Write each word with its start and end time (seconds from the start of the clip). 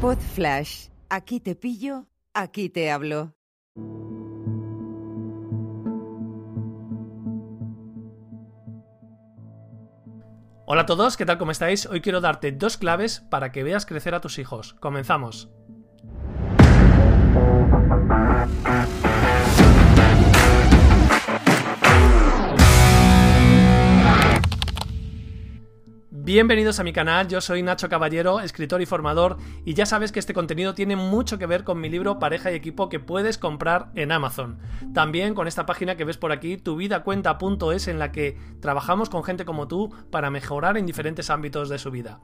Pod 0.00 0.16
Flash. 0.16 0.88
Aquí 1.10 1.40
te 1.40 1.54
pillo, 1.54 2.06
aquí 2.32 2.70
te 2.70 2.90
hablo. 2.90 3.34
Hola 10.64 10.82
a 10.82 10.86
todos, 10.86 11.18
¿qué 11.18 11.26
tal? 11.26 11.36
¿Cómo 11.36 11.50
estáis? 11.50 11.84
Hoy 11.84 12.00
quiero 12.00 12.22
darte 12.22 12.50
dos 12.50 12.78
claves 12.78 13.20
para 13.20 13.52
que 13.52 13.62
veas 13.62 13.84
crecer 13.84 14.14
a 14.14 14.22
tus 14.22 14.38
hijos. 14.38 14.72
Comenzamos. 14.80 15.50
Bienvenidos 26.32 26.78
a 26.78 26.84
mi 26.84 26.92
canal, 26.92 27.26
yo 27.26 27.40
soy 27.40 27.60
Nacho 27.60 27.88
Caballero, 27.88 28.38
escritor 28.38 28.80
y 28.80 28.86
formador, 28.86 29.36
y 29.64 29.74
ya 29.74 29.84
sabes 29.84 30.12
que 30.12 30.20
este 30.20 30.32
contenido 30.32 30.74
tiene 30.74 30.94
mucho 30.94 31.38
que 31.40 31.46
ver 31.46 31.64
con 31.64 31.80
mi 31.80 31.88
libro 31.88 32.20
Pareja 32.20 32.52
y 32.52 32.54
Equipo 32.54 32.88
que 32.88 33.00
puedes 33.00 33.36
comprar 33.36 33.90
en 33.96 34.12
Amazon. 34.12 34.60
También 34.94 35.34
con 35.34 35.48
esta 35.48 35.66
página 35.66 35.96
que 35.96 36.04
ves 36.04 36.18
por 36.18 36.30
aquí, 36.30 36.56
tuvidacuenta.es, 36.56 37.88
en 37.88 37.98
la 37.98 38.12
que 38.12 38.38
trabajamos 38.60 39.10
con 39.10 39.24
gente 39.24 39.44
como 39.44 39.66
tú 39.66 39.92
para 40.12 40.30
mejorar 40.30 40.76
en 40.76 40.86
diferentes 40.86 41.30
ámbitos 41.30 41.68
de 41.68 41.80
su 41.80 41.90
vida. 41.90 42.20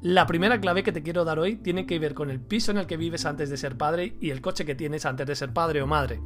La 0.00 0.26
primera 0.26 0.58
clave 0.58 0.82
que 0.82 0.92
te 0.92 1.02
quiero 1.02 1.26
dar 1.26 1.38
hoy 1.38 1.56
tiene 1.56 1.84
que 1.84 1.98
ver 1.98 2.14
con 2.14 2.30
el 2.30 2.40
piso 2.40 2.70
en 2.70 2.78
el 2.78 2.86
que 2.86 2.96
vives 2.96 3.26
antes 3.26 3.50
de 3.50 3.58
ser 3.58 3.76
padre 3.76 4.16
y 4.22 4.30
el 4.30 4.40
coche 4.40 4.64
que 4.64 4.74
tienes 4.74 5.04
antes 5.04 5.26
de 5.26 5.36
ser 5.36 5.52
padre 5.52 5.82
o 5.82 5.86
madre. 5.86 6.18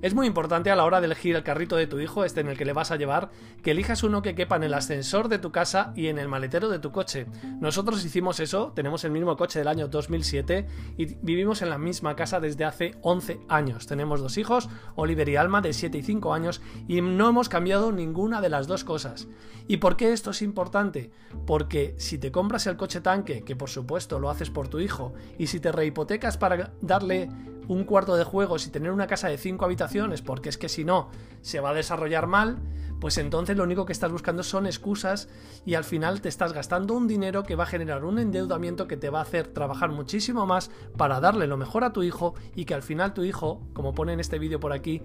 Es 0.00 0.14
muy 0.14 0.28
importante 0.28 0.70
a 0.70 0.76
la 0.76 0.84
hora 0.84 1.00
de 1.00 1.06
elegir 1.06 1.34
el 1.34 1.42
carrito 1.42 1.74
de 1.74 1.88
tu 1.88 1.98
hijo, 1.98 2.24
este 2.24 2.40
en 2.40 2.46
el 2.46 2.56
que 2.56 2.64
le 2.64 2.72
vas 2.72 2.92
a 2.92 2.96
llevar, 2.96 3.30
que 3.64 3.72
elijas 3.72 4.04
uno 4.04 4.22
que 4.22 4.36
quepa 4.36 4.54
en 4.54 4.62
el 4.62 4.74
ascensor 4.74 5.28
de 5.28 5.40
tu 5.40 5.50
casa 5.50 5.92
y 5.96 6.06
en 6.06 6.18
el 6.18 6.28
maletero 6.28 6.68
de 6.68 6.78
tu 6.78 6.92
coche. 6.92 7.26
Nosotros 7.60 8.04
hicimos 8.04 8.38
eso, 8.38 8.72
tenemos 8.76 9.02
el 9.02 9.10
mismo 9.10 9.36
coche 9.36 9.58
del 9.58 9.66
año 9.66 9.88
2007 9.88 10.68
y 10.96 11.06
vivimos 11.16 11.62
en 11.62 11.70
la 11.70 11.78
misma 11.78 12.14
casa 12.14 12.38
desde 12.38 12.64
hace 12.64 12.94
11 13.02 13.40
años. 13.48 13.88
Tenemos 13.88 14.20
dos 14.20 14.38
hijos, 14.38 14.68
Oliver 14.94 15.28
y 15.28 15.34
Alma, 15.34 15.62
de 15.62 15.72
7 15.72 15.98
y 15.98 16.02
5 16.04 16.32
años, 16.32 16.62
y 16.86 17.00
no 17.00 17.28
hemos 17.28 17.48
cambiado 17.48 17.90
ninguna 17.90 18.40
de 18.40 18.50
las 18.50 18.68
dos 18.68 18.84
cosas. 18.84 19.26
¿Y 19.66 19.78
por 19.78 19.96
qué 19.96 20.12
esto 20.12 20.30
es 20.30 20.42
importante? 20.42 21.10
Porque 21.44 21.96
si 21.98 22.18
te 22.18 22.30
compras 22.30 22.68
el 22.68 22.76
coche 22.76 23.00
tanque, 23.00 23.42
que 23.42 23.56
por 23.56 23.68
supuesto 23.68 24.20
lo 24.20 24.30
haces 24.30 24.50
por 24.50 24.68
tu 24.68 24.78
hijo, 24.78 25.12
y 25.38 25.48
si 25.48 25.58
te 25.58 25.72
rehipotecas 25.72 26.38
para 26.38 26.72
darle 26.80 27.28
un 27.68 27.84
cuarto 27.84 28.16
de 28.16 28.24
juegos 28.24 28.66
y 28.66 28.70
tener 28.70 28.90
una 28.90 29.06
casa 29.06 29.28
de 29.28 29.38
5 29.38 29.64
habitaciones, 29.64 30.22
porque 30.22 30.48
es 30.48 30.58
que 30.58 30.68
si 30.68 30.84
no 30.84 31.10
se 31.42 31.60
va 31.60 31.70
a 31.70 31.74
desarrollar 31.74 32.26
mal, 32.26 32.58
pues 33.00 33.18
entonces 33.18 33.56
lo 33.56 33.62
único 33.62 33.86
que 33.86 33.92
estás 33.92 34.10
buscando 34.10 34.42
son 34.42 34.66
excusas 34.66 35.28
y 35.64 35.74
al 35.74 35.84
final 35.84 36.20
te 36.20 36.28
estás 36.28 36.52
gastando 36.52 36.94
un 36.94 37.06
dinero 37.06 37.44
que 37.44 37.54
va 37.54 37.64
a 37.64 37.68
generar 37.68 38.04
un 38.04 38.18
endeudamiento 38.18 38.88
que 38.88 38.96
te 38.96 39.10
va 39.10 39.20
a 39.20 39.22
hacer 39.22 39.48
trabajar 39.48 39.90
muchísimo 39.90 40.46
más 40.46 40.70
para 40.96 41.20
darle 41.20 41.46
lo 41.46 41.56
mejor 41.56 41.84
a 41.84 41.92
tu 41.92 42.02
hijo 42.02 42.34
y 42.56 42.64
que 42.64 42.74
al 42.74 42.82
final 42.82 43.14
tu 43.14 43.22
hijo, 43.22 43.62
como 43.72 43.94
pone 43.94 44.14
en 44.14 44.20
este 44.20 44.38
vídeo 44.38 44.58
por 44.58 44.72
aquí, 44.72 45.02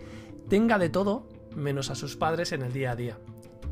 tenga 0.50 0.80
de 0.80 0.90
todo 0.90 1.28
menos 1.56 1.92
a 1.92 1.96
sus 1.96 2.16
padres 2.16 2.52
en 2.52 2.64
el 2.64 2.74
día 2.74 2.92
a 2.92 2.96
día. 2.96 3.20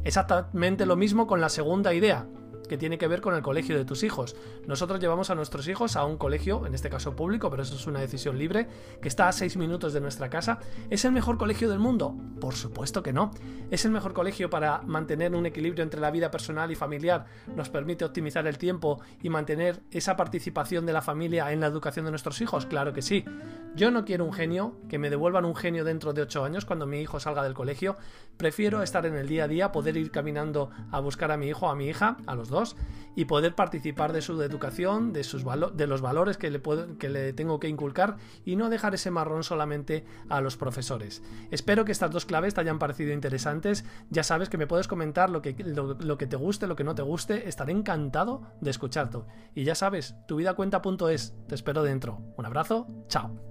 Exactamente 0.03 0.85
lo 0.85 0.95
mismo 0.95 1.27
con 1.27 1.41
la 1.41 1.49
segunda 1.49 1.93
idea, 1.93 2.27
que 2.71 2.77
tiene 2.77 2.97
que 2.97 3.09
ver 3.09 3.19
con 3.19 3.35
el 3.35 3.41
colegio 3.41 3.77
de 3.77 3.83
tus 3.83 4.01
hijos. 4.01 4.33
Nosotros 4.65 5.01
llevamos 5.01 5.29
a 5.29 5.35
nuestros 5.35 5.67
hijos 5.67 5.97
a 5.97 6.05
un 6.05 6.15
colegio, 6.15 6.65
en 6.65 6.73
este 6.73 6.89
caso 6.89 7.17
público, 7.17 7.49
pero 7.49 7.63
eso 7.63 7.75
es 7.75 7.85
una 7.85 7.99
decisión 7.99 8.37
libre, 8.37 8.65
que 9.01 9.09
está 9.09 9.27
a 9.27 9.33
seis 9.33 9.57
minutos 9.57 9.91
de 9.91 9.99
nuestra 9.99 10.29
casa. 10.29 10.59
¿Es 10.89 11.03
el 11.03 11.11
mejor 11.11 11.37
colegio 11.37 11.69
del 11.69 11.79
mundo? 11.79 12.15
Por 12.39 12.55
supuesto 12.55 13.03
que 13.03 13.11
no. 13.11 13.31
¿Es 13.71 13.83
el 13.83 13.91
mejor 13.91 14.13
colegio 14.13 14.49
para 14.49 14.83
mantener 14.83 15.35
un 15.35 15.45
equilibrio 15.45 15.83
entre 15.83 15.99
la 15.99 16.11
vida 16.11 16.31
personal 16.31 16.71
y 16.71 16.75
familiar? 16.75 17.25
¿Nos 17.53 17.67
permite 17.67 18.05
optimizar 18.05 18.47
el 18.47 18.57
tiempo 18.57 19.01
y 19.21 19.29
mantener 19.29 19.81
esa 19.91 20.15
participación 20.15 20.85
de 20.85 20.93
la 20.93 21.01
familia 21.01 21.51
en 21.51 21.59
la 21.59 21.67
educación 21.67 22.05
de 22.05 22.11
nuestros 22.11 22.39
hijos? 22.39 22.65
Claro 22.67 22.93
que 22.93 23.01
sí. 23.01 23.25
Yo 23.75 23.91
no 23.91 24.05
quiero 24.05 24.23
un 24.23 24.31
genio, 24.31 24.77
que 24.87 24.97
me 24.97 25.09
devuelvan 25.09 25.43
un 25.43 25.57
genio 25.57 25.83
dentro 25.83 26.13
de 26.13 26.21
ocho 26.21 26.45
años 26.45 26.63
cuando 26.63 26.87
mi 26.87 27.01
hijo 27.01 27.19
salga 27.19 27.43
del 27.43 27.53
colegio. 27.53 27.97
Prefiero 28.37 28.81
estar 28.81 29.05
en 29.05 29.15
el 29.15 29.27
día 29.27 29.43
a 29.43 29.47
día, 29.49 29.73
poder 29.73 29.97
ir 29.97 30.09
caminando 30.09 30.69
a 30.89 31.01
buscar 31.01 31.33
a 31.33 31.37
mi 31.37 31.47
hijo 31.47 31.65
o 31.65 31.69
a 31.69 31.75
mi 31.75 31.87
hija, 31.87 32.15
a 32.27 32.35
los 32.35 32.47
dos 32.47 32.60
y 33.15 33.25
poder 33.25 33.55
participar 33.55 34.13
de 34.13 34.21
su 34.21 34.41
educación, 34.41 35.13
de, 35.13 35.23
sus 35.23 35.43
de 35.73 35.87
los 35.87 36.01
valores 36.01 36.37
que 36.37 36.49
le, 36.49 36.61
que 36.97 37.09
le 37.09 37.33
tengo 37.33 37.59
que 37.59 37.67
inculcar 37.67 38.17
y 38.45 38.55
no 38.55 38.69
dejar 38.69 38.95
ese 38.95 39.11
marrón 39.11 39.43
solamente 39.43 40.05
a 40.29 40.41
los 40.41 40.57
profesores. 40.57 41.21
Espero 41.51 41.85
que 41.85 41.91
estas 41.91 42.11
dos 42.11 42.25
claves 42.25 42.53
te 42.53 42.61
hayan 42.61 42.79
parecido 42.79 43.11
interesantes. 43.11 43.85
Ya 44.09 44.23
sabes 44.23 44.49
que 44.49 44.57
me 44.57 44.67
puedes 44.67 44.87
comentar 44.87 45.29
lo 45.29 45.41
que, 45.41 45.53
lo, 45.53 46.17
que 46.17 46.27
te 46.27 46.35
guste, 46.35 46.67
lo 46.67 46.75
que 46.75 46.83
no 46.83 46.95
te 46.95 47.01
guste. 47.01 47.49
Estaré 47.49 47.73
encantado 47.73 48.43
de 48.61 48.71
escucharte. 48.71 49.01
Y 49.55 49.63
ya 49.63 49.75
sabes, 49.75 50.15
tuvidacuenta.es. 50.27 51.33
Te 51.47 51.55
espero 51.55 51.83
dentro. 51.83 52.21
Un 52.37 52.45
abrazo. 52.45 52.87
Chao. 53.07 53.50